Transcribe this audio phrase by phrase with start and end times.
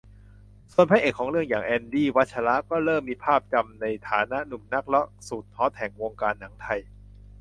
[0.71, 6.79] ส่วนพระเอกของเรื่องอย่าง แอนดี้ วัชระ ก็เริ่มมีภาพจำในฐานะหนุ่มนักรักสุดฮอตแห่งวงการหนังไทย